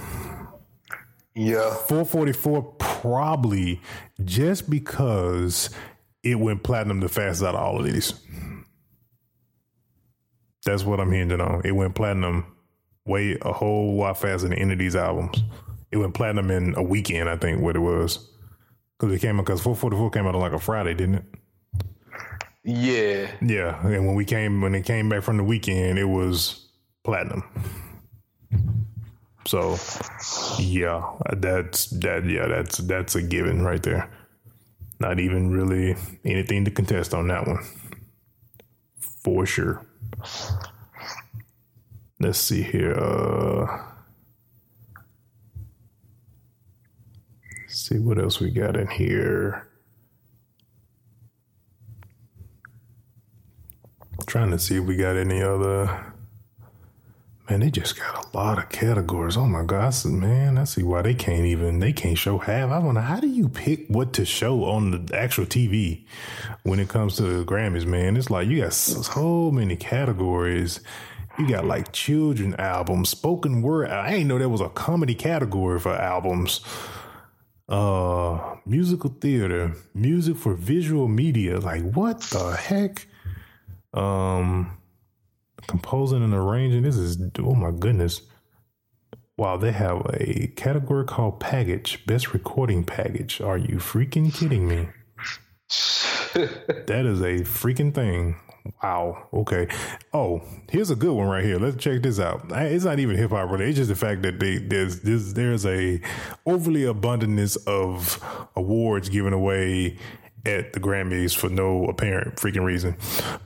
[1.34, 3.80] Yeah, 444 probably
[4.24, 5.70] just because
[6.22, 8.12] it went platinum the fastest out of all of these.
[10.66, 11.62] That's what I'm hinging on.
[11.64, 12.44] It went platinum
[13.06, 15.42] way a whole lot faster than any of these albums.
[15.92, 18.30] It went platinum in a weekend, I think, what it was.
[18.98, 21.24] Because it came out, because 444 came out on like a Friday, didn't it?
[22.64, 23.30] yeah.
[23.40, 23.86] Yeah.
[23.86, 26.68] And when we came, when it came back from the weekend, it was
[27.02, 27.42] platinum.
[29.46, 29.76] So,
[30.58, 31.02] yeah,
[31.36, 32.24] that's that.
[32.26, 34.08] Yeah, that's that's a given right there.
[35.00, 37.58] Not even really anything to contest on that one,
[39.24, 39.84] for sure.
[42.20, 42.92] Let's see here.
[42.92, 43.82] Uh,
[47.80, 49.66] see what else we got in here.
[54.26, 56.12] Trying to see if we got any other.
[57.48, 59.36] Man, they just got a lot of categories.
[59.36, 62.70] Oh my said, man, I see why they can't even they can't show half.
[62.70, 66.04] I wonder how do you pick what to show on the actual TV
[66.62, 68.16] when it comes to the Grammys, man?
[68.16, 70.78] It's like you got so many categories.
[71.38, 73.90] You got like children albums, spoken word.
[73.90, 76.60] I didn't know there was a comedy category for albums.
[77.70, 81.60] Uh, musical theater, music for visual media.
[81.60, 83.06] Like what the heck?
[83.94, 84.76] Um,
[85.68, 86.82] composing and arranging.
[86.82, 88.22] This is oh my goodness.
[89.36, 93.40] Wow, they have a category called package, best recording package.
[93.40, 94.88] Are you freaking kidding me?
[96.34, 98.36] that is a freaking thing.
[98.82, 99.28] Wow.
[99.32, 99.68] Okay.
[100.12, 101.58] Oh, here's a good one right here.
[101.58, 102.44] Let's check this out.
[102.50, 103.70] It's not even hip hop related.
[103.70, 106.00] It's just the fact that they, there's there's there's a
[106.46, 108.22] overly abundance of
[108.56, 109.98] awards given away
[110.46, 112.96] at the Grammys for no apparent freaking reason.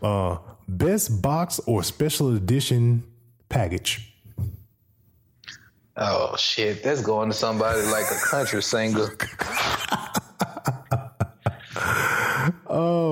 [0.03, 0.39] Uh,
[0.69, 3.05] best box or special edition
[3.49, 4.13] package.
[5.97, 9.17] Oh shit, that's going to somebody like a country singer.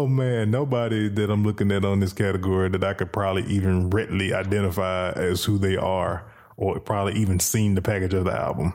[0.02, 3.88] oh man, nobody that I'm looking at on this category that I could probably even
[3.90, 6.24] readily identify as who they are,
[6.56, 8.74] or probably even seen the package of the album.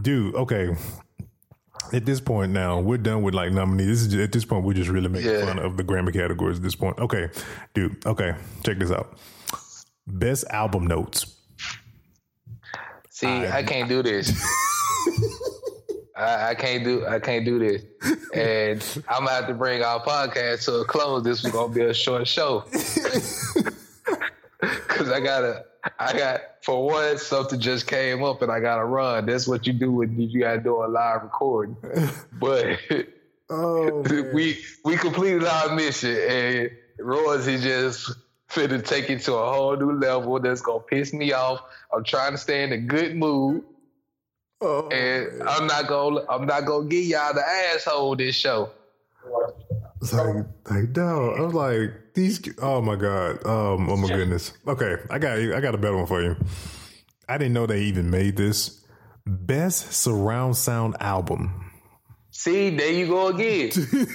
[0.00, 0.74] Dude, okay.
[1.92, 3.86] At this point now, we're done with like nominees.
[3.86, 5.44] This is at this point we're just really making yeah.
[5.44, 6.98] fun of the Grammy categories at this point.
[6.98, 7.28] Okay,
[7.74, 8.04] dude.
[8.06, 8.34] Okay,
[8.64, 9.18] check this out.
[10.06, 11.36] Best album notes.
[13.10, 14.32] See, I, I can't do this.
[16.18, 17.82] I, I, can't do I can't do this.
[18.34, 21.24] And I'm gonna have to bring our podcast to a close.
[21.24, 22.60] This was gonna be a short show.
[24.60, 25.64] Cause I gotta
[25.98, 29.24] I got for one, something just came up and I gotta run.
[29.26, 31.76] That's what you do when you gotta do a live recording.
[32.32, 32.78] But
[33.48, 34.02] oh,
[34.34, 38.12] we we completed our mission and Royce just
[38.50, 41.62] finna take it to a whole new level that's gonna piss me off.
[41.92, 43.64] I'm trying to stay in a good mood.
[44.60, 45.48] Oh, and man.
[45.48, 48.70] I'm not gonna I'm not gonna give y'all the asshole this show.
[50.00, 52.40] It's like, like no, I'm like these.
[52.60, 53.44] Oh my god.
[53.46, 53.88] Um.
[53.88, 54.52] Oh my goodness.
[54.66, 56.36] Okay, I got I got a better one for you.
[57.28, 58.84] I didn't know they even made this
[59.26, 61.64] best surround sound album.
[62.30, 63.70] See, there you go again.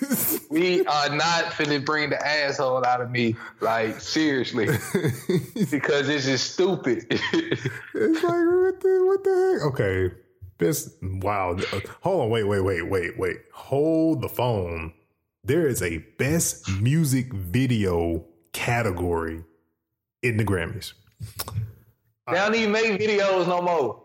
[0.50, 4.66] we are not finna bring the asshole out of me, like seriously,
[5.70, 7.06] because this is stupid.
[7.10, 7.66] it's
[8.24, 9.74] like what the what the heck?
[9.74, 10.16] Okay,
[10.58, 11.58] this wow.
[12.02, 13.38] Hold on, wait, wait, wait, wait, wait.
[13.54, 14.94] Hold the phone.
[15.44, 19.44] There is a best music video category
[20.22, 20.94] in the Grammys.
[22.28, 24.04] They don't even make videos no more.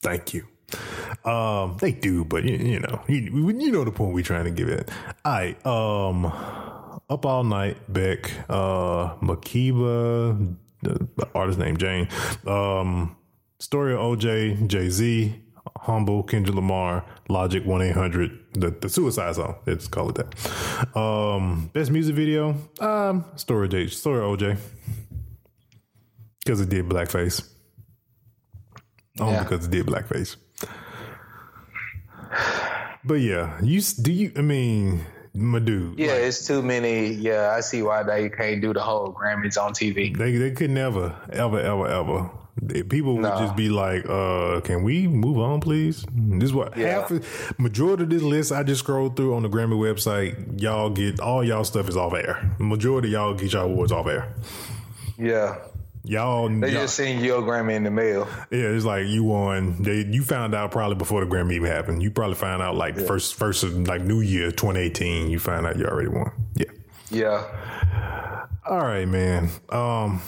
[0.00, 0.46] Thank you.
[1.24, 4.50] Um, they do, but you, you know, you, you know the point we're trying to
[4.50, 4.90] give it.
[5.24, 5.66] All right.
[5.66, 6.26] Um,
[7.10, 12.08] up all night, Beck, uh, Makeba, the, the artist name Jain,
[12.46, 13.16] um,
[13.60, 15.34] Story of OJ, Jay Z,
[15.78, 19.56] Humble, Kendrick Lamar, Logic, one eight hundred, the the Suicide Song.
[19.66, 20.96] Let's call it that.
[20.96, 24.58] Um, best music video, um, Story J, Story OJ,
[26.38, 27.48] because it did blackface.
[29.18, 29.42] Only yeah.
[29.42, 30.36] because it did blackface.
[33.04, 34.32] But yeah, you do you?
[34.36, 35.04] I mean,
[35.34, 35.98] my dude.
[35.98, 37.08] Yeah, like, it's too many.
[37.08, 40.16] Yeah, I see why they can't do the whole Grammys on TV.
[40.16, 42.30] They they could never, ever, ever, ever.
[42.88, 43.38] People would no.
[43.38, 47.00] just be like, uh, "Can we move on, please?" This is what yeah.
[47.00, 50.60] half of, majority of this list I just scrolled through on the Grammy website.
[50.60, 52.54] Y'all get all y'all stuff is off air.
[52.58, 54.34] Majority y'all get y'all awards off air.
[55.16, 55.56] Yeah,
[56.08, 58.26] Y'all, they y'all, just seen your Grammy in the mail.
[58.50, 59.82] Yeah, it's like you won.
[59.82, 62.02] They you found out probably before the Grammy even happened.
[62.02, 63.04] You probably found out like yeah.
[63.04, 65.30] first first of like New Year 2018.
[65.30, 66.30] You found out you already won.
[66.54, 66.70] Yeah.
[67.10, 68.46] Yeah.
[68.66, 69.50] All right, man.
[69.68, 70.22] Um,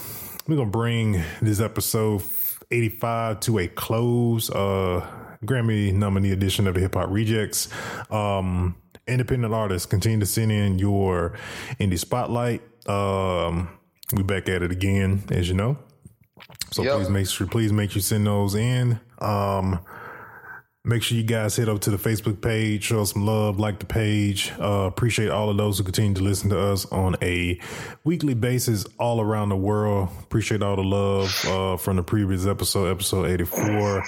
[0.47, 2.22] we're gonna bring this episode
[2.70, 4.51] 85 to a close.
[4.51, 5.07] Uh,
[5.45, 7.68] Grammy nominee edition of the Hip Hop Rejectz.
[8.12, 8.76] Um,
[9.07, 11.38] independent artists continue to send in your
[11.78, 12.62] indie spotlight.
[12.88, 13.70] Um
[14.12, 15.78] we back at it again, as you know.
[16.72, 16.97] So yep.
[16.97, 18.99] please make sure, please make sure you send those in.
[19.18, 19.80] Um,
[20.85, 23.87] make sure you guys head up to the Facebook page, show some love, like the
[23.87, 24.53] page.
[24.59, 27.59] Uh, appreciate all of those who continue to listen to us on a
[28.05, 30.09] weekly basis all around the world.
[30.22, 34.05] Appreciate all the love uh, from the previous episode, episode 84.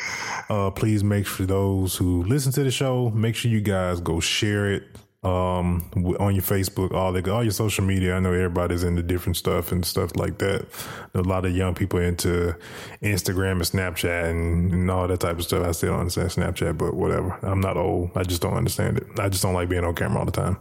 [0.49, 4.19] Uh, please make sure those who listen to the show, make sure you guys go
[4.21, 4.85] share it
[5.25, 8.17] um, on your Facebook, all the all your social media.
[8.17, 10.67] I know everybody's into different stuff and stuff like that.
[11.15, 12.57] A lot of young people into
[13.03, 15.65] Instagram and Snapchat and, and all that type of stuff.
[15.65, 17.39] I still don't understand Snapchat, but whatever.
[17.43, 18.11] I'm not old.
[18.17, 19.07] I just don't understand it.
[19.19, 20.59] I just don't like being on camera all the time.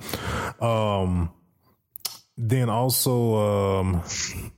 [0.62, 1.32] Um,
[2.38, 4.04] then also, um,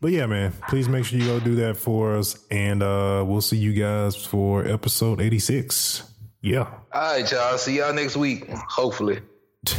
[0.02, 3.42] but yeah, man, please make sure you go do that for us, and uh, we'll
[3.42, 6.04] see you guys for episode 86.
[6.42, 6.68] Yeah.
[6.94, 7.58] All right, y'all.
[7.58, 8.50] See y'all next week.
[8.50, 9.22] Hopefully.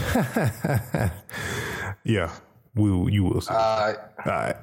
[2.04, 2.32] yeah,
[2.74, 3.52] we will, you will see.
[3.52, 3.96] Right.
[4.24, 4.56] All right.